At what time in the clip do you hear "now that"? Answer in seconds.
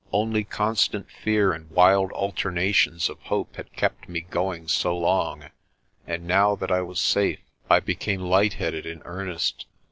6.25-6.71